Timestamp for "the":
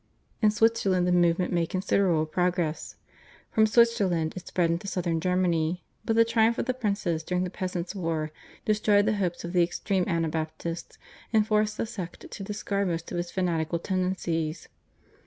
1.05-1.11, 6.15-6.25, 6.65-6.73, 7.43-7.51, 9.05-9.17, 9.53-9.61, 11.77-11.85